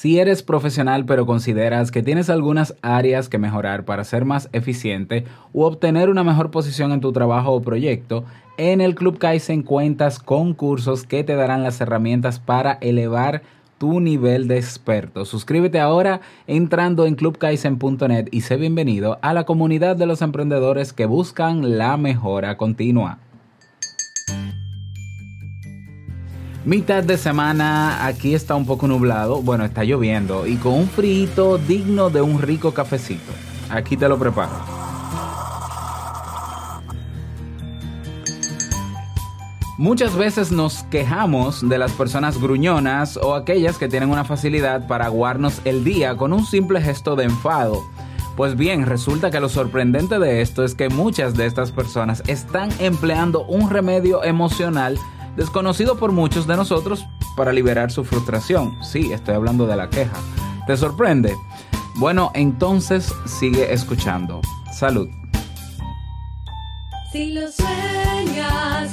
[0.00, 5.26] Si eres profesional pero consideras que tienes algunas áreas que mejorar para ser más eficiente
[5.52, 8.24] u obtener una mejor posición en tu trabajo o proyecto,
[8.56, 13.42] en el Club Kaizen cuentas con cursos que te darán las herramientas para elevar
[13.76, 15.26] tu nivel de experto.
[15.26, 21.04] Suscríbete ahora entrando en clubkaizen.net y sé bienvenido a la comunidad de los emprendedores que
[21.04, 23.18] buscan la mejora continua.
[26.64, 31.56] Mitad de semana, aquí está un poco nublado, bueno, está lloviendo y con un frío
[31.56, 33.32] digno de un rico cafecito.
[33.70, 34.52] Aquí te lo preparo.
[39.78, 45.06] Muchas veces nos quejamos de las personas gruñonas o aquellas que tienen una facilidad para
[45.06, 47.80] aguarnos el día con un simple gesto de enfado.
[48.36, 52.68] Pues bien, resulta que lo sorprendente de esto es que muchas de estas personas están
[52.80, 54.98] empleando un remedio emocional
[55.40, 58.76] desconocido por muchos de nosotros para liberar su frustración.
[58.82, 60.18] Sí, estoy hablando de la queja.
[60.66, 61.34] ¿Te sorprende?
[61.96, 64.42] Bueno, entonces sigue escuchando.
[64.70, 65.08] Salud.
[67.10, 68.92] Si lo sueñas,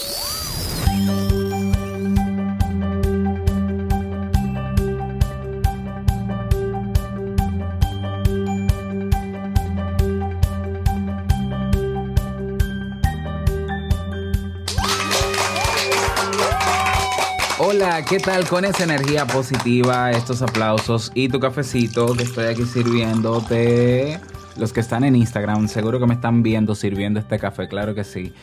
[17.83, 22.63] Hola, ¿qué tal con esa energía positiva, estos aplausos y tu cafecito que estoy aquí
[22.63, 24.19] sirviéndote?
[24.55, 28.03] Los que están en Instagram seguro que me están viendo sirviendo este café, claro que
[28.03, 28.35] sí.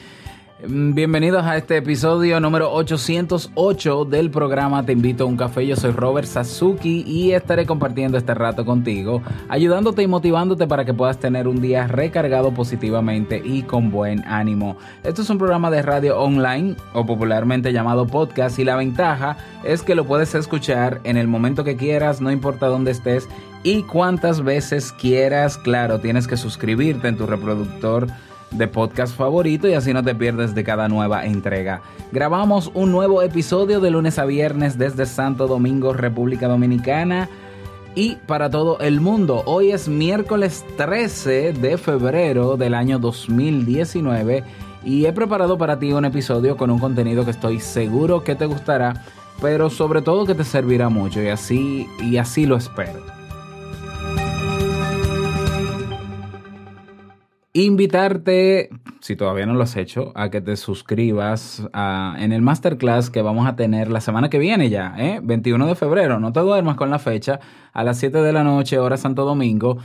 [0.67, 5.65] Mm, Bienvenidos a este episodio número 808 del programa Te invito a un café.
[5.65, 10.93] Yo soy Robert Sasuki y estaré compartiendo este rato contigo, ayudándote y motivándote para que
[10.93, 14.77] puedas tener un día recargado positivamente y con buen ánimo.
[15.05, 19.83] Esto es un programa de radio online o popularmente llamado podcast y la ventaja es
[19.83, 23.29] que lo puedes escuchar en el momento que quieras, no importa dónde estés
[23.63, 25.57] y cuántas veces quieras.
[25.57, 28.09] Claro, tienes que suscribirte en tu reproductor
[28.51, 31.83] de podcast favorito y así no te pierdes de cada nueva entrega.
[32.13, 37.29] Grabamos un nuevo episodio de lunes a viernes desde Santo Domingo, República Dominicana
[37.95, 39.43] y para todo el mundo.
[39.47, 44.45] Hoy es miércoles 13 de febrero del año 2019
[44.85, 48.47] y he preparado para ti un episodio con un contenido que estoy seguro que te
[48.47, 49.05] gustará,
[49.41, 53.19] pero sobre todo que te servirá mucho y así y así lo espero.
[57.65, 58.71] Invitarte,
[59.01, 61.67] si todavía no lo has hecho, a que te suscribas
[62.19, 65.21] en el masterclass que vamos a tener la semana que viene ya, ¿eh?
[65.23, 66.21] 21 de febrero.
[66.21, 67.41] No te duermas con la fecha,
[67.73, 69.79] a las 7 de la noche, hora Santo Domingo.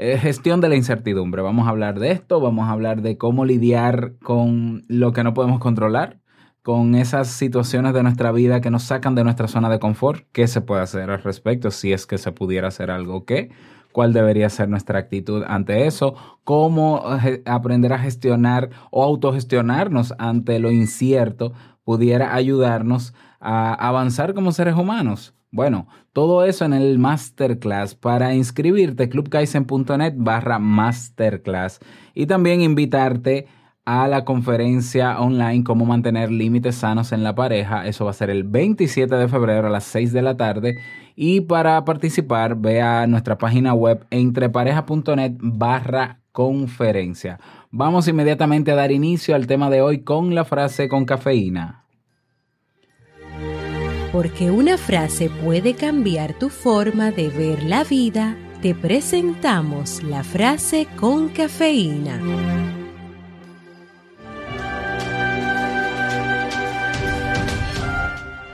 [0.00, 1.42] Eh, gestión de la incertidumbre.
[1.42, 5.34] Vamos a hablar de esto, vamos a hablar de cómo lidiar con lo que no
[5.34, 6.20] podemos controlar,
[6.62, 10.24] con esas situaciones de nuestra vida que nos sacan de nuestra zona de confort.
[10.30, 11.72] ¿Qué se puede hacer al respecto?
[11.72, 13.50] Si es que se pudiera hacer algo, ¿qué?
[13.98, 16.14] Cuál debería ser nuestra actitud ante eso,
[16.44, 24.52] cómo eh, aprender a gestionar o autogestionarnos ante lo incierto pudiera ayudarnos a avanzar como
[24.52, 25.34] seres humanos.
[25.50, 27.96] Bueno, todo eso en el masterclass.
[27.96, 31.80] Para inscribirte, clubkaizen.net barra masterclass.
[32.14, 33.48] Y también invitarte
[33.88, 37.86] a la conferencia online Cómo mantener límites sanos en la pareja.
[37.86, 40.76] Eso va a ser el 27 de febrero a las 6 de la tarde.
[41.16, 47.40] Y para participar, ve a nuestra página web entrepareja.net barra conferencia.
[47.70, 51.84] Vamos inmediatamente a dar inicio al tema de hoy con la frase con cafeína.
[54.12, 60.86] Porque una frase puede cambiar tu forma de ver la vida, te presentamos la frase
[60.98, 62.77] con cafeína.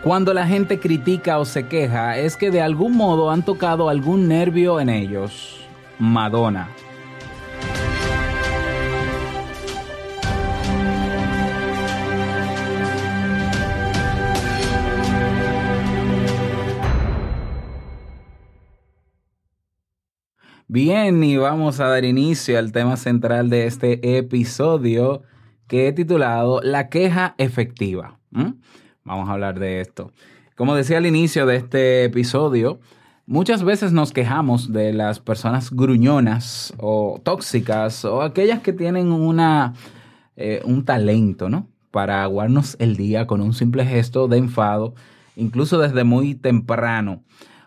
[0.04, 4.28] Cuando la gente critica o se queja es que de algún modo han tocado algún
[4.28, 5.66] nervio en ellos.
[5.98, 6.68] Madonna.
[20.68, 25.22] Bien, y vamos a dar inicio al tema central de este episodio
[25.66, 28.20] que he titulado La queja efectiva.
[29.04, 30.12] Vamos a hablar de esto.
[30.56, 32.80] Como decía al inicio de este episodio,
[33.26, 39.74] muchas veces nos quejamos de las personas gruñonas o tóxicas o aquellas que tienen una,
[40.36, 41.68] eh, un talento, ¿no?
[41.90, 44.94] Para aguarnos el día con un simple gesto de enfado,
[45.36, 47.22] incluso desde muy temprano.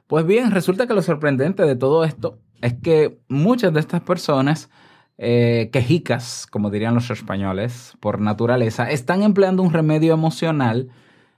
[0.07, 4.72] Pues bien, resulta que lo sorprendente de todo esto es que muchas de estas personas
[5.19, 10.90] eh, quejicas, como dirían los españoles, por naturaleza, están empleando un remedio emocional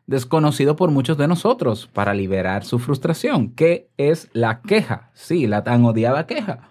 [0.09, 5.63] desconocido por muchos de nosotros para liberar su frustración, que es la queja, sí, la
[5.63, 6.69] tan odiada queja.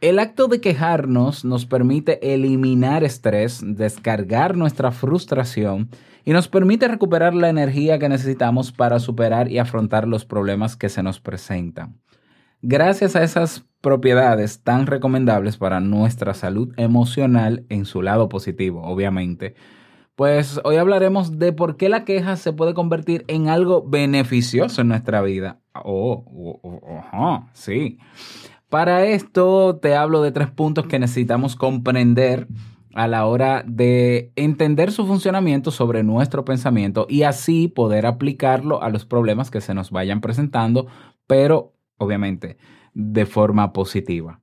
[0.00, 5.90] El acto de quejarnos nos permite eliminar estrés, descargar nuestra frustración
[6.24, 10.88] y nos permite recuperar la energía que necesitamos para superar y afrontar los problemas que
[10.88, 12.00] se nos presentan.
[12.62, 19.54] Gracias a esas propiedades tan recomendables para nuestra salud emocional en su lado positivo, obviamente,
[20.16, 24.88] pues hoy hablaremos de por qué la queja se puede convertir en algo beneficioso en
[24.88, 25.60] nuestra vida.
[25.74, 26.24] Oh,
[26.62, 26.80] oh,
[27.12, 27.98] oh, sí.
[28.70, 32.48] Para esto te hablo de tres puntos que necesitamos comprender
[32.94, 38.88] a la hora de entender su funcionamiento sobre nuestro pensamiento y así poder aplicarlo a
[38.88, 40.86] los problemas que se nos vayan presentando,
[41.26, 42.56] pero obviamente
[42.94, 44.40] de forma positiva.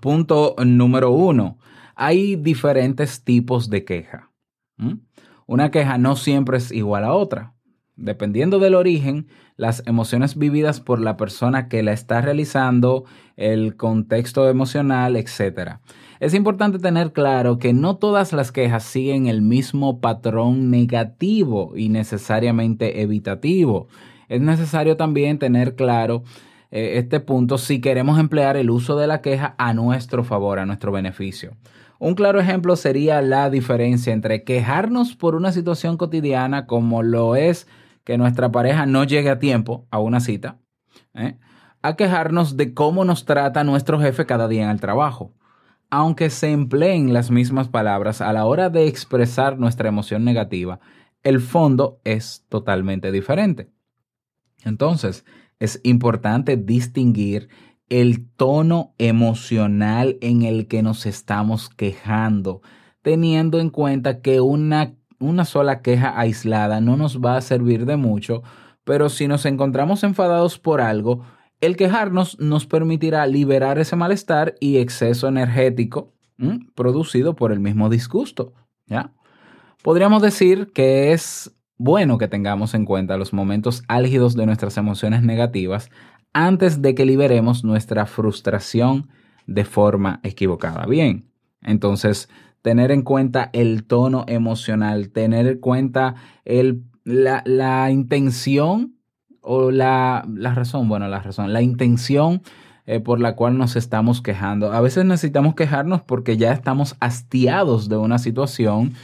[0.00, 1.58] Punto número uno.
[1.94, 4.30] Hay diferentes tipos de queja.
[4.78, 4.94] ¿Mm?
[5.46, 7.54] Una queja no siempre es igual a otra.
[7.96, 9.26] Dependiendo del origen,
[9.56, 13.04] las emociones vividas por la persona que la está realizando,
[13.36, 15.78] el contexto emocional, etc.
[16.20, 21.88] Es importante tener claro que no todas las quejas siguen el mismo patrón negativo y
[21.88, 23.88] necesariamente evitativo.
[24.28, 26.22] Es necesario también tener claro
[26.70, 30.66] eh, este punto si queremos emplear el uso de la queja a nuestro favor, a
[30.66, 31.56] nuestro beneficio.
[31.98, 37.66] Un claro ejemplo sería la diferencia entre quejarnos por una situación cotidiana como lo es
[38.04, 40.58] que nuestra pareja no llegue a tiempo a una cita,
[41.14, 41.36] ¿eh?
[41.82, 45.34] a quejarnos de cómo nos trata nuestro jefe cada día en el trabajo.
[45.90, 50.80] Aunque se empleen las mismas palabras a la hora de expresar nuestra emoción negativa,
[51.22, 53.70] el fondo es totalmente diferente.
[54.64, 55.24] Entonces,
[55.58, 57.48] es importante distinguir
[57.88, 62.62] el tono emocional en el que nos estamos quejando,
[63.02, 67.96] teniendo en cuenta que una, una sola queja aislada no nos va a servir de
[67.96, 68.42] mucho,
[68.84, 71.22] pero si nos encontramos enfadados por algo,
[71.60, 76.14] el quejarnos nos permitirá liberar ese malestar y exceso energético
[76.74, 78.52] producido por el mismo disgusto.
[78.86, 79.12] ¿ya?
[79.82, 85.22] Podríamos decir que es bueno que tengamos en cuenta los momentos álgidos de nuestras emociones
[85.22, 85.90] negativas
[86.32, 89.08] antes de que liberemos nuestra frustración
[89.46, 90.86] de forma equivocada.
[90.86, 91.26] Bien,
[91.62, 92.28] entonces
[92.62, 96.14] tener en cuenta el tono emocional, tener en cuenta
[96.44, 98.94] el, la, la intención
[99.40, 102.42] o la, la, razón, bueno, la razón, la intención
[102.86, 104.72] eh, por la cual nos estamos quejando.
[104.72, 108.94] A veces necesitamos quejarnos porque ya estamos hastiados de una situación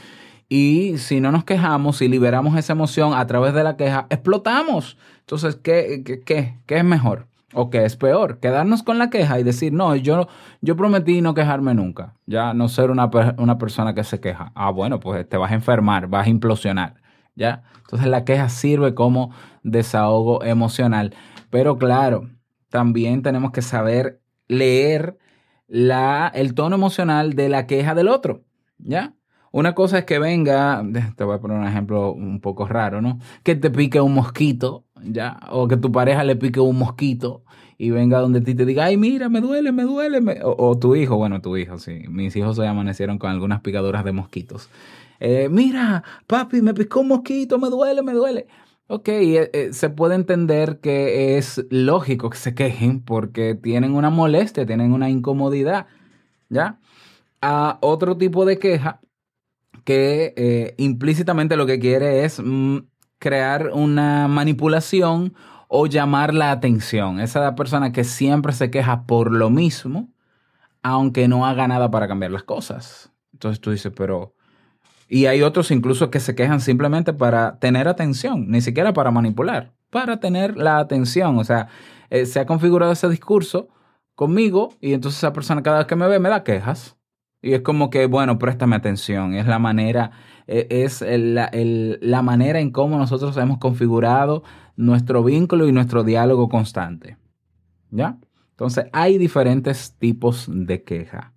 [0.47, 4.97] y si no nos quejamos y liberamos esa emoción a través de la queja, explotamos.
[5.25, 7.27] Entonces, ¿qué, qué, qué, qué es mejor?
[7.55, 8.39] ¿O qué es peor?
[8.39, 10.27] Quedarnos con la queja y decir, no, yo,
[10.61, 12.13] yo prometí no quejarme nunca.
[12.27, 14.51] Ya no ser una, una persona que se queja.
[14.53, 17.01] Ah, bueno, pues te vas a enfermar, vas a implosionar.
[17.33, 17.63] ¿Ya?
[17.77, 19.31] Entonces la queja sirve como
[19.63, 21.15] desahogo emocional.
[21.49, 22.29] Pero claro,
[22.69, 25.17] también tenemos que saber leer
[25.67, 28.43] la, el tono emocional de la queja del otro.
[28.77, 29.15] ¿Ya?
[29.51, 30.83] Una cosa es que venga,
[31.15, 33.19] te voy a poner un ejemplo un poco raro, ¿no?
[33.41, 35.39] Que te pique un mosquito, ¿ya?
[35.51, 37.43] O que tu pareja le pique un mosquito
[37.77, 40.39] y venga donde ti te diga, ay, mira, me duele, me duele.
[40.43, 42.03] O, tu hijo, bueno, tu hijo, sí.
[42.09, 44.69] Mis hijos se amanecieron con algunas picaduras de mosquitos.
[45.19, 48.47] Eh, mira, papi, me picó un mosquito, me duele, me duele.
[48.87, 54.09] Ok, eh, eh, se puede entender que es lógico que se quejen porque tienen una
[54.09, 55.87] molestia, tienen una incomodidad,
[56.49, 56.79] ¿ya?
[57.41, 59.01] A otro tipo de queja
[59.83, 62.79] que implícitamente lo que quiere es mm,
[63.19, 65.33] crear una manipulación
[65.67, 67.19] o llamar la atención.
[67.19, 70.09] Esa persona que siempre se queja por lo mismo,
[70.83, 73.11] aunque no haga nada para cambiar las cosas.
[73.33, 74.33] Entonces tú dices, pero...
[75.07, 79.73] Y hay otros incluso que se quejan simplemente para tener atención, ni siquiera para manipular,
[79.91, 81.37] para tener la atención.
[81.37, 81.67] O sea,
[82.09, 83.67] eh, se ha configurado ese discurso
[84.15, 86.97] conmigo y entonces esa persona cada vez que me ve me da quejas.
[87.41, 89.35] Y es como que, bueno, préstame atención.
[89.35, 90.11] Es la manera,
[90.47, 94.43] es el, el, la manera en cómo nosotros hemos configurado
[94.75, 97.17] nuestro vínculo y nuestro diálogo constante.
[97.91, 98.17] ¿Ya?
[98.51, 101.33] Entonces, hay diferentes tipos de queja.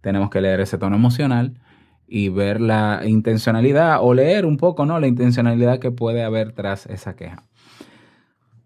[0.00, 1.60] Tenemos que leer ese tono emocional
[2.06, 5.00] y ver la intencionalidad o leer un poco, ¿no?
[5.00, 7.42] La intencionalidad que puede haber tras esa queja.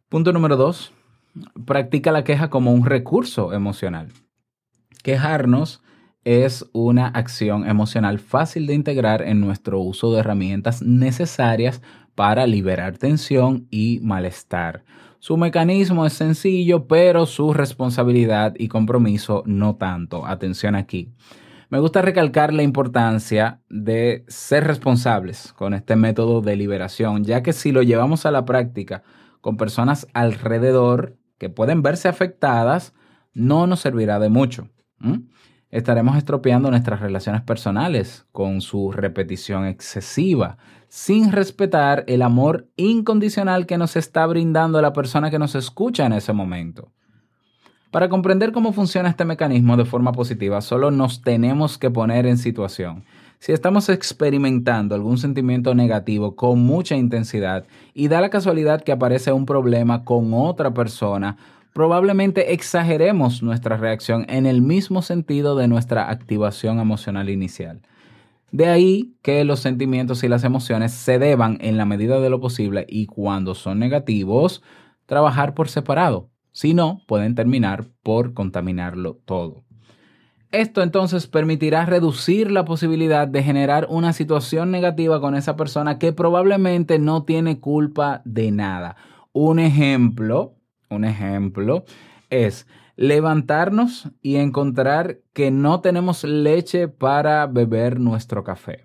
[0.08, 0.92] Punto número dos,
[1.64, 4.12] practica la queja como un recurso emocional.
[5.02, 5.82] Quejarnos
[6.26, 11.80] es una acción emocional fácil de integrar en nuestro uso de herramientas necesarias
[12.16, 14.82] para liberar tensión y malestar.
[15.20, 20.26] Su mecanismo es sencillo, pero su responsabilidad y compromiso no tanto.
[20.26, 21.12] Atención aquí.
[21.70, 27.52] Me gusta recalcar la importancia de ser responsables con este método de liberación, ya que
[27.52, 29.04] si lo llevamos a la práctica
[29.40, 32.94] con personas alrededor que pueden verse afectadas,
[33.32, 34.68] no nos servirá de mucho.
[35.70, 40.58] Estaremos estropeando nuestras relaciones personales con su repetición excesiva,
[40.88, 46.12] sin respetar el amor incondicional que nos está brindando la persona que nos escucha en
[46.12, 46.92] ese momento.
[47.90, 52.38] Para comprender cómo funciona este mecanismo de forma positiva, solo nos tenemos que poner en
[52.38, 53.04] situación.
[53.38, 59.32] Si estamos experimentando algún sentimiento negativo con mucha intensidad y da la casualidad que aparece
[59.32, 61.36] un problema con otra persona,
[61.76, 67.82] probablemente exageremos nuestra reacción en el mismo sentido de nuestra activación emocional inicial.
[68.50, 72.40] De ahí que los sentimientos y las emociones se deban en la medida de lo
[72.40, 74.62] posible y cuando son negativos,
[75.04, 76.30] trabajar por separado.
[76.50, 79.62] Si no, pueden terminar por contaminarlo todo.
[80.52, 86.14] Esto entonces permitirá reducir la posibilidad de generar una situación negativa con esa persona que
[86.14, 88.96] probablemente no tiene culpa de nada.
[89.34, 90.55] Un ejemplo,
[90.90, 91.84] un ejemplo
[92.30, 92.66] es
[92.96, 98.84] levantarnos y encontrar que no tenemos leche para beber nuestro café.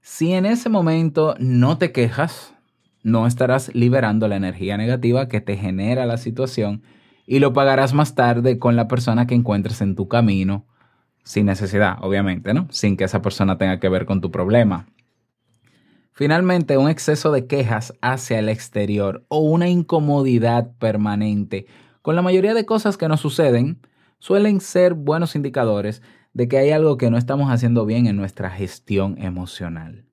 [0.00, 2.54] Si en ese momento no te quejas,
[3.02, 6.82] no estarás liberando la energía negativa que te genera la situación
[7.26, 10.64] y lo pagarás más tarde con la persona que encuentres en tu camino,
[11.24, 12.68] sin necesidad, obviamente, ¿no?
[12.70, 14.86] Sin que esa persona tenga que ver con tu problema.
[16.16, 21.66] Finalmente, un exceso de quejas hacia el exterior o una incomodidad permanente
[22.00, 23.82] con la mayoría de cosas que nos suceden
[24.18, 26.00] suelen ser buenos indicadores
[26.32, 30.06] de que hay algo que no estamos haciendo bien en nuestra gestión emocional.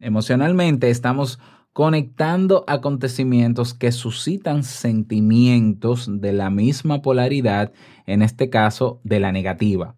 [0.00, 1.38] Emocionalmente estamos
[1.72, 7.72] conectando acontecimientos que suscitan sentimientos de la misma polaridad,
[8.06, 9.94] en este caso de la negativa.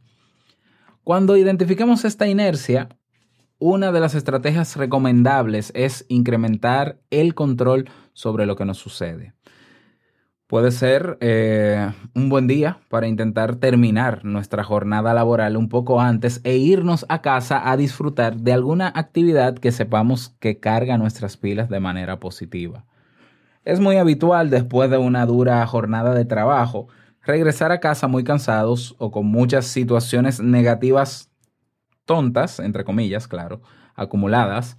[1.02, 2.90] Cuando identifiquemos esta inercia,
[3.58, 9.34] una de las estrategias recomendables es incrementar el control sobre lo que nos sucede.
[10.46, 16.40] Puede ser eh, un buen día para intentar terminar nuestra jornada laboral un poco antes
[16.44, 21.68] e irnos a casa a disfrutar de alguna actividad que sepamos que carga nuestras pilas
[21.68, 22.84] de manera positiva.
[23.64, 26.86] Es muy habitual después de una dura jornada de trabajo
[27.24, 31.32] regresar a casa muy cansados o con muchas situaciones negativas
[32.06, 33.60] tontas, entre comillas, claro,
[33.94, 34.76] acumuladas,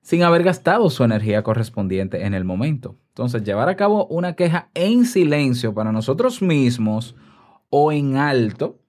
[0.00, 2.96] sin haber gastado su energía correspondiente en el momento.
[3.08, 7.14] Entonces, llevar a cabo una queja en silencio para nosotros mismos
[7.70, 8.80] o en alto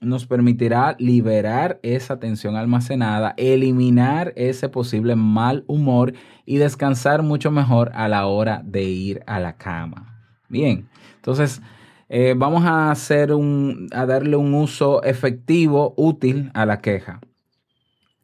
[0.00, 6.14] nos permitirá liberar esa tensión almacenada, eliminar ese posible mal humor
[6.46, 10.24] y descansar mucho mejor a la hora de ir a la cama.
[10.48, 11.60] Bien, entonces
[12.08, 17.20] eh, vamos a hacer un, a darle un uso efectivo, útil a la queja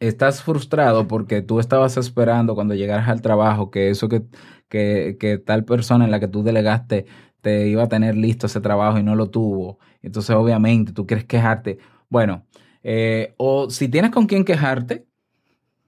[0.01, 4.23] estás frustrado porque tú estabas esperando cuando llegaras al trabajo que eso que,
[4.69, 7.07] que, que, tal persona en la que tú delegaste
[7.41, 9.79] te iba a tener listo ese trabajo y no lo tuvo.
[10.03, 11.79] Entonces, obviamente, tú quieres quejarte.
[12.09, 12.45] Bueno,
[12.83, 15.07] eh, o si tienes con quién quejarte,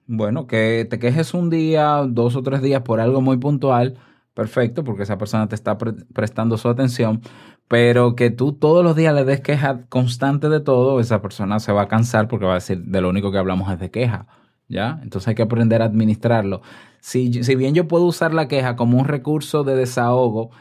[0.07, 3.97] bueno, que te quejes un día, dos o tres días por algo muy puntual,
[4.39, 7.19] perfecto, porque esa persona te está pre prestando su atención,
[7.67, 11.73] pero que tú todos los días le des queja constante de todo, esa persona se
[11.73, 14.27] va a cansar porque va a decir, de lo único que hablamos es de queja,
[14.69, 15.01] ¿ya?
[15.03, 16.61] Entonces hay que aprender a administrarlo.
[17.01, 20.51] Si, si bien yo puedo usar la queja como un recurso de desahogo,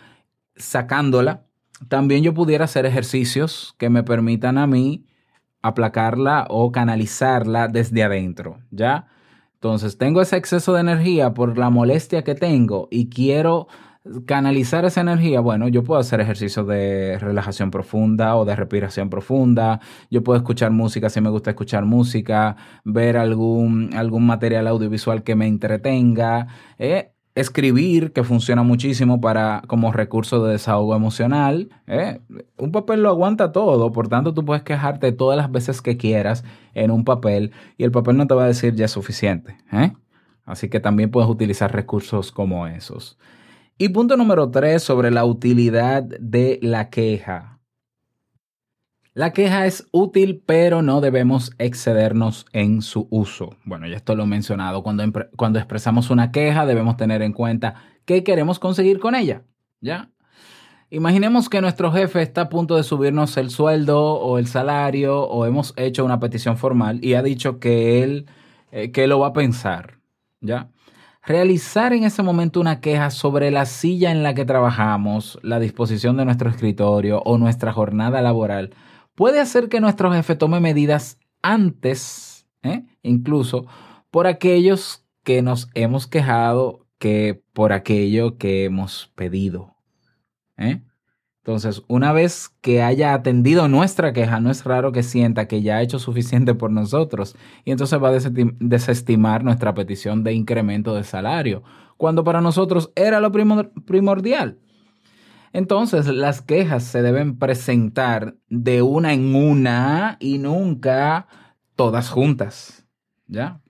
[0.56, 1.44] sacándola,
[1.88, 5.06] también yo pudiera hacer ejercicios que me permitan a mí
[5.62, 9.06] aplacarla o canalizarla desde adentro, ¿ya?
[9.60, 13.66] Entonces, tengo ese exceso de energía por la molestia que tengo y quiero
[14.26, 19.80] canalizar esa energía, bueno, yo puedo hacer ejercicios de relajación profunda o de respiración profunda,
[20.10, 25.34] yo puedo escuchar música si me gusta escuchar música, ver algún, algún material audiovisual que
[25.34, 26.46] me entretenga,
[26.78, 31.68] eh, escribir, que funciona muchísimo para como recurso de desahogo emocional.
[31.86, 32.20] ¿eh?
[32.56, 36.44] Un papel lo aguanta todo, por tanto tú puedes quejarte todas las veces que quieras
[36.74, 39.56] en un papel y el papel no te va a decir ya es suficiente.
[39.72, 39.92] ¿eh?
[40.44, 43.18] Así que también puedes utilizar recursos como esos.
[43.76, 47.57] Y punto número tres sobre la utilidad de la queja.
[49.18, 53.56] La queja es útil, pero no debemos excedernos en su uso.
[53.64, 54.84] Bueno, ya esto lo he mencionado.
[54.84, 55.02] Cuando,
[55.34, 59.42] cuando expresamos una queja, debemos tener en cuenta qué queremos conseguir con ella.
[59.80, 60.12] ¿Ya?
[60.88, 65.46] Imaginemos que nuestro jefe está a punto de subirnos el sueldo o el salario o
[65.46, 68.26] hemos hecho una petición formal y ha dicho que él
[68.70, 69.98] eh, que lo va a pensar,
[70.40, 70.70] ¿ya?
[71.26, 76.16] Realizar en ese momento una queja sobre la silla en la que trabajamos, la disposición
[76.16, 78.70] de nuestro escritorio o nuestra jornada laboral
[79.18, 82.84] puede hacer que nuestro jefe tome medidas antes, ¿eh?
[83.02, 83.66] incluso
[84.12, 89.74] por aquellos que nos hemos quejado que por aquello que hemos pedido.
[90.56, 90.82] ¿eh?
[91.38, 95.78] Entonces, una vez que haya atendido nuestra queja, no es raro que sienta que ya
[95.78, 97.34] ha hecho suficiente por nosotros
[97.64, 101.64] y entonces va a desestim- desestimar nuestra petición de incremento de salario,
[101.96, 104.58] cuando para nosotros era lo primor- primordial.
[105.52, 111.26] Entonces, las quejas se deben presentar de una en una y nunca
[111.76, 112.86] todas juntas.
[113.26, 113.60] ¿Ya?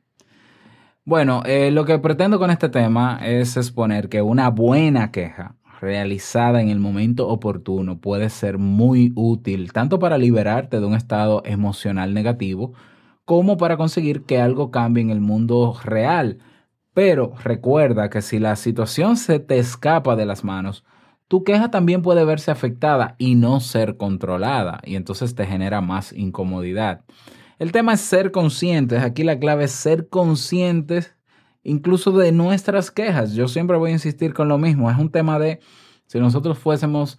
[1.05, 6.61] Bueno, eh, lo que pretendo con este tema es exponer que una buena queja realizada
[6.61, 12.15] en el momento oportuno puede ser muy útil tanto para liberarte de un estado emocional
[12.15, 12.75] negativo
[13.25, 16.39] como para conseguir que algo cambie en el mundo real.
[16.95, 20.85] Pero recuerda que si la situación se te escapa de las manos,
[21.29, 26.13] tu queja también puede verse afectada y no ser controlada y entonces te genera más
[26.13, 27.05] incomodidad.
[27.59, 29.03] El tema es ser conscientes.
[29.03, 31.15] Aquí la clave es ser conscientes
[31.63, 33.35] incluso de nuestras quejas.
[33.35, 34.91] Yo siempre voy a insistir con lo mismo.
[34.91, 35.61] Es un tema de
[36.07, 37.19] si nosotros fuésemos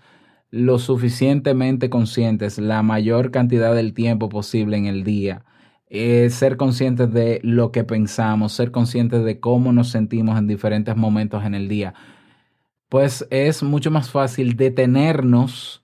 [0.50, 5.46] lo suficientemente conscientes la mayor cantidad del tiempo posible en el día,
[5.89, 10.96] eh, ser conscientes de lo que pensamos, ser conscientes de cómo nos sentimos en diferentes
[10.96, 11.94] momentos en el día,
[12.89, 15.84] pues es mucho más fácil detenernos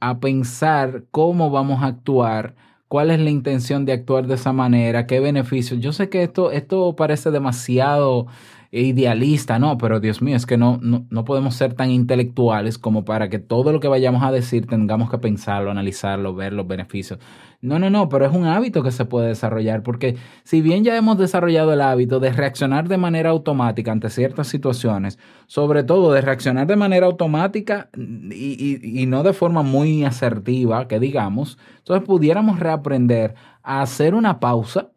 [0.00, 2.54] a pensar cómo vamos a actuar,
[2.88, 5.80] cuál es la intención de actuar de esa manera, qué beneficios.
[5.80, 8.26] Yo sé que esto, esto parece demasiado
[8.72, 13.04] idealista, no, pero Dios mío, es que no, no, no podemos ser tan intelectuales como
[13.04, 17.18] para que todo lo que vayamos a decir tengamos que pensarlo, analizarlo, ver los beneficios.
[17.62, 20.96] No, no, no, pero es un hábito que se puede desarrollar, porque si bien ya
[20.96, 26.20] hemos desarrollado el hábito de reaccionar de manera automática ante ciertas situaciones, sobre todo de
[26.20, 32.06] reaccionar de manera automática y, y- y no de forma muy asertiva, que digamos, entonces
[32.06, 34.90] pudiéramos reaprender a hacer una pausa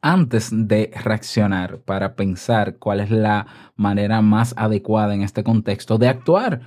[0.00, 6.08] antes de reaccionar para pensar cuál es la manera más adecuada en este contexto de
[6.08, 6.60] actuar.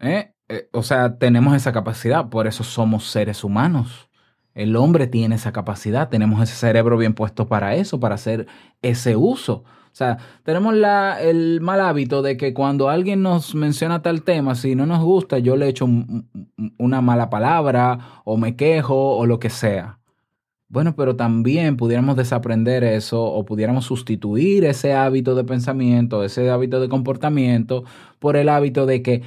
[0.00, 0.32] ¿Eh?
[0.48, 4.08] Eh, o sea, tenemos esa capacidad, por eso somos seres humanos.
[4.54, 8.46] El hombre tiene esa capacidad, tenemos ese cerebro bien puesto para eso, para hacer
[8.82, 9.64] ese uso.
[9.92, 14.54] O sea, tenemos la, el mal hábito de que cuando alguien nos menciona tal tema,
[14.54, 19.16] si no nos gusta, yo le echo un- un- una mala palabra o me quejo
[19.16, 19.99] o lo que sea.
[20.70, 26.80] Bueno, pero también pudiéramos desaprender eso o pudiéramos sustituir ese hábito de pensamiento, ese hábito
[26.80, 27.82] de comportamiento
[28.20, 29.22] por el hábito de que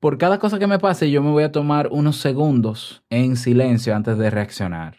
[0.00, 3.94] por cada cosa que me pase yo me voy a tomar unos segundos en silencio
[3.94, 4.96] antes de reaccionar.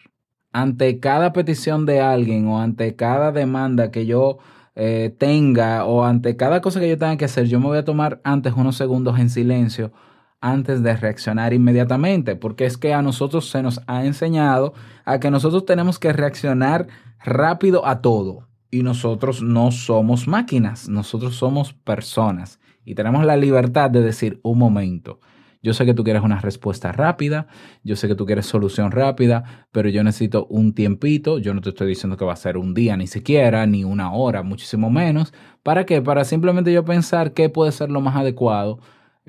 [0.50, 4.38] Ante cada petición de alguien o ante cada demanda que yo
[4.76, 7.84] eh, tenga o ante cada cosa que yo tenga que hacer, yo me voy a
[7.84, 9.92] tomar antes unos segundos en silencio
[10.40, 14.74] antes de reaccionar inmediatamente, porque es que a nosotros se nos ha enseñado
[15.04, 16.88] a que nosotros tenemos que reaccionar
[17.24, 18.48] rápido a todo.
[18.70, 22.60] Y nosotros no somos máquinas, nosotros somos personas.
[22.84, 25.20] Y tenemos la libertad de decir, un momento,
[25.62, 27.46] yo sé que tú quieres una respuesta rápida,
[27.84, 31.68] yo sé que tú quieres solución rápida, pero yo necesito un tiempito, yo no te
[31.68, 35.34] estoy diciendo que va a ser un día ni siquiera, ni una hora, muchísimo menos.
[35.62, 36.00] ¿Para qué?
[36.00, 38.78] Para simplemente yo pensar qué puede ser lo más adecuado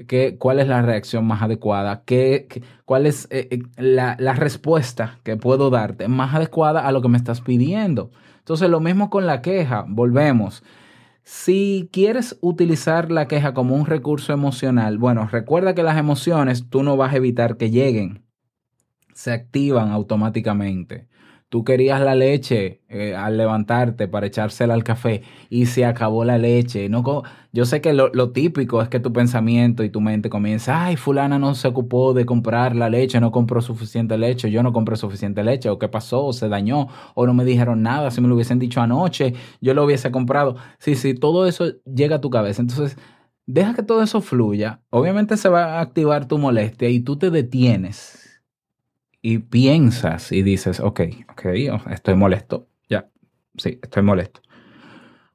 [0.08, 4.34] qué, cuál es la reacción más adecuada, qué, qué- cuál es eh, eh, la, la
[4.34, 8.12] respuesta que puedo darte más adecuada a lo que me estás pidiendo.
[8.40, 10.64] Entonces, lo mismo con la queja, volvemos.
[11.24, 16.84] Si quieres utilizar la queja como un recurso emocional, bueno, recuerda que las emociones tú
[16.84, 18.24] no vas a evitar que lleguen,
[19.14, 21.08] se activan automáticamente.
[21.52, 26.38] Tú querías la leche eh, al levantarte para echársela al café y se acabó la
[26.38, 26.88] leche.
[26.88, 27.04] No,
[27.52, 30.96] yo sé que lo, lo típico es que tu pensamiento y tu mente comienza, ay,
[30.96, 34.96] fulana no se ocupó de comprar la leche, no compró suficiente leche, yo no compré
[34.96, 38.30] suficiente leche, o qué pasó, o se dañó, o no me dijeron nada, si me
[38.30, 40.56] lo hubiesen dicho anoche, yo lo hubiese comprado.
[40.80, 42.62] Sí, sí, todo eso llega a tu cabeza.
[42.62, 42.98] Entonces,
[43.46, 44.80] deja que todo eso fluya.
[44.90, 48.21] Obviamente se va a activar tu molestia y tú te detienes
[49.22, 51.46] y piensas y dices, ok, ok,
[51.92, 53.10] estoy molesto, ya,
[53.58, 54.42] sí, estoy molesto.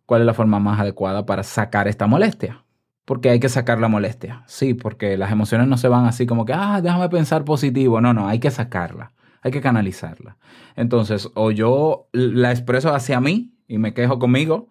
[0.06, 2.66] ¿Cuál es la forma más adecuada para sacar esta molestia?
[3.06, 4.42] porque hay que sacar la molestia.
[4.46, 8.00] Sí, porque las emociones no se van así como que, ah, déjame pensar positivo.
[8.00, 10.36] No, no, hay que sacarla, hay que canalizarla.
[10.74, 14.68] Entonces, o yo la expreso hacia mí y me quejo conmigo,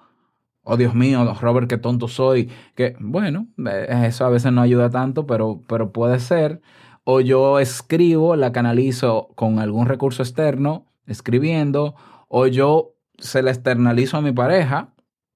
[0.64, 4.90] oh Dios mío, Robert, qué tonto soy, que bueno, eh, eso a veces no ayuda
[4.90, 6.62] tanto, pero, pero puede ser.
[7.06, 11.96] O yo escribo, la canalizo con algún recurso externo, escribiendo,
[12.28, 14.90] o yo se la externalizo a mi pareja,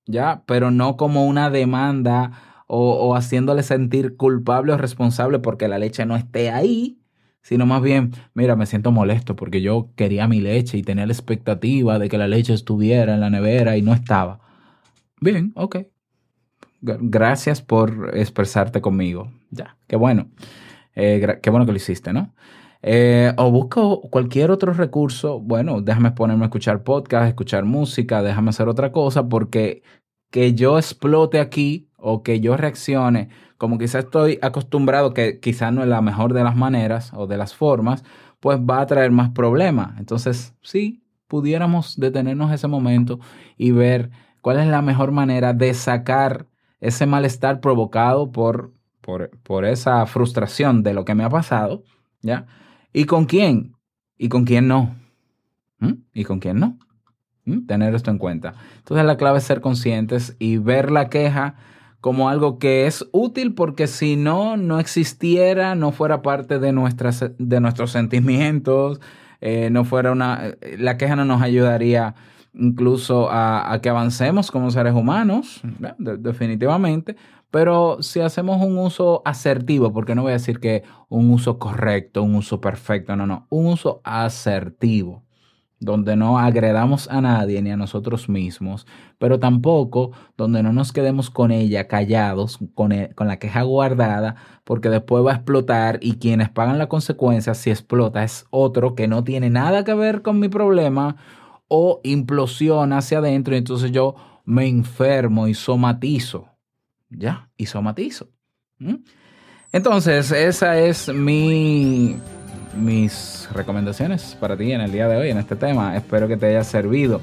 [0.07, 2.31] ya, pero no como una demanda
[2.67, 6.99] o, o haciéndole sentir culpable o responsable porque la leche no esté ahí,
[7.43, 11.13] sino más bien, mira, me siento molesto porque yo quería mi leche y tenía la
[11.13, 14.39] expectativa de que la leche estuviera en la nevera y no estaba.
[15.21, 15.77] Bien, ok.
[16.81, 19.31] Gra- Gracias por expresarte conmigo.
[19.51, 20.27] Ya, qué bueno.
[20.99, 22.33] Eh, qué bueno que lo hiciste, ¿no?
[22.81, 25.39] Eh, o busco cualquier otro recurso.
[25.39, 29.81] Bueno, déjame ponerme a escuchar podcast, escuchar música, déjame hacer otra cosa, porque
[30.29, 35.83] que yo explote aquí o que yo reaccione, como quizás estoy acostumbrado, que quizás no
[35.83, 38.03] es la mejor de las maneras o de las formas,
[38.39, 39.97] pues va a traer más problemas.
[39.99, 43.19] Entonces, sí, pudiéramos detenernos ese momento
[43.57, 46.47] y ver cuál es la mejor manera de sacar
[46.81, 48.73] ese malestar provocado por,
[49.09, 51.83] por, por esa frustración de lo que me ha pasado,
[52.21, 52.45] ¿ya?
[52.93, 53.73] ¿Y con quién?
[54.19, 54.97] ¿Y con quién no?
[55.79, 55.93] ¿Mm?
[56.13, 56.77] ¿Y con quién no?
[57.43, 57.65] ¿Mm?
[57.65, 58.53] Tener esto en cuenta.
[58.77, 61.55] Entonces la clave es ser conscientes y ver la queja
[62.01, 67.31] como algo que es útil porque si no, no existiera, no fuera parte de, nuestras,
[67.35, 69.01] de nuestros sentimientos,
[69.41, 70.53] eh, no fuera una...
[70.77, 72.13] La queja no nos ayudaría
[72.53, 75.61] incluso a, a que avancemos como seres humanos,
[75.97, 77.15] definitivamente,
[77.51, 82.23] pero si hacemos un uso asertivo, porque no voy a decir que un uso correcto,
[82.23, 85.23] un uso perfecto, no, no, un uso asertivo,
[85.79, 88.85] donde no agredamos a nadie ni a nosotros mismos,
[89.17, 94.35] pero tampoco donde no nos quedemos con ella callados, con, e- con la queja guardada,
[94.65, 99.07] porque después va a explotar y quienes pagan la consecuencia si explota es otro que
[99.07, 101.15] no tiene nada que ver con mi problema
[101.69, 106.47] o implosiona hacia adentro y entonces yo me enfermo y somatizo.
[107.09, 108.29] Ya, y somatizo.
[108.77, 108.95] ¿Mm?
[109.71, 112.17] Entonces, esa es mi,
[112.75, 115.95] mis recomendaciones para ti en el día de hoy, en este tema.
[115.95, 117.21] Espero que te haya servido.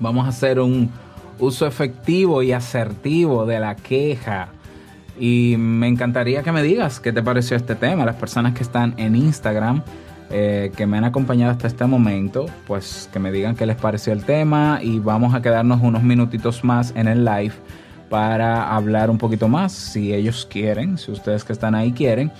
[0.00, 0.90] Vamos a hacer un
[1.38, 4.48] uso efectivo y asertivo de la queja.
[5.18, 8.04] Y me encantaría que me digas qué te pareció este tema.
[8.04, 9.82] Las personas que están en Instagram,
[10.30, 14.12] eh, que me han acompañado hasta este momento, pues que me digan qué les pareció
[14.12, 17.54] el tema y vamos a quedarnos unos minutitos más en el live
[18.14, 22.30] para hablar un poquito más, si ellos quieren, si ustedes que están ahí quieren.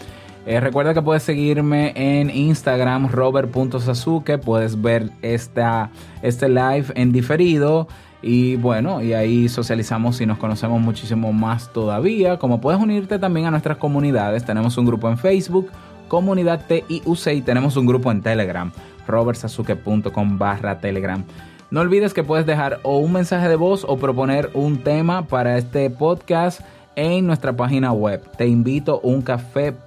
[0.47, 4.39] Eh, recuerda que puedes seguirme en Instagram, robert.sasuke.
[4.39, 5.91] Puedes ver esta,
[6.23, 7.89] este live en diferido.
[8.23, 12.39] Y bueno, y ahí socializamos y nos conocemos muchísimo más todavía.
[12.39, 15.73] Como puedes unirte también a nuestras comunidades, tenemos un grupo en Facebook,
[16.07, 18.71] Comunidad TIUC, y tenemos un grupo en Telegram,
[19.09, 21.25] robertsasuke.com barra Telegram.
[21.71, 25.59] No olvides que puedes dejar o un mensaje de voz o proponer un tema para
[25.59, 26.61] este podcast
[26.97, 28.23] en nuestra página web.
[28.37, 29.85] Te invito uncafé.net.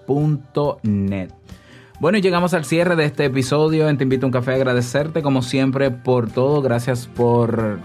[1.99, 4.53] Bueno, llegamos al cierre de este episodio en Te invito a un café.
[4.53, 6.61] Agradecerte como siempre por todo.
[6.61, 7.79] Gracias por,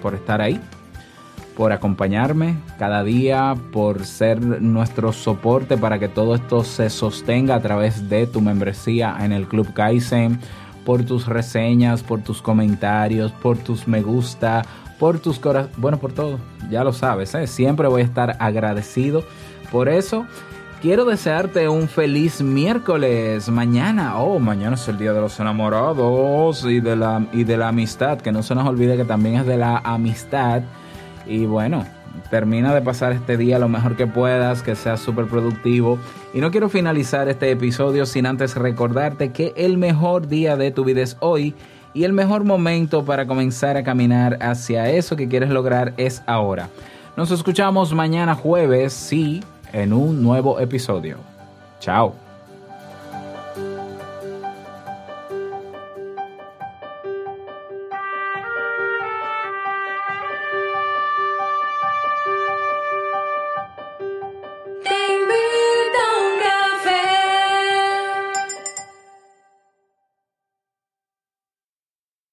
[0.00, 0.60] por estar ahí,
[1.56, 7.60] por acompañarme cada día, por ser nuestro soporte para que todo esto se sostenga a
[7.60, 10.38] través de tu membresía en el Club Kaizen,
[10.88, 14.64] por tus reseñas, por tus comentarios, por tus me gusta,
[14.98, 16.38] por tus corazones, bueno, por todo,
[16.70, 17.46] ya lo sabes, ¿eh?
[17.46, 19.22] siempre voy a estar agradecido
[19.70, 20.24] por eso.
[20.80, 23.50] Quiero desearte un feliz miércoles.
[23.50, 27.68] Mañana, oh, mañana es el día de los enamorados y de la, y de la
[27.68, 28.18] amistad.
[28.22, 30.62] Que no se nos olvide que también es de la amistad.
[31.26, 31.84] Y bueno,
[32.30, 35.98] termina de pasar este día lo mejor que puedas, que sea súper productivo.
[36.34, 40.84] Y no quiero finalizar este episodio sin antes recordarte que el mejor día de tu
[40.84, 41.54] vida es hoy.
[41.94, 46.68] Y el mejor momento para comenzar a caminar hacia eso que quieres lograr es ahora.
[47.16, 49.42] Nos escuchamos mañana jueves, sí,
[49.72, 51.16] en un nuevo episodio.
[51.80, 52.27] Chao.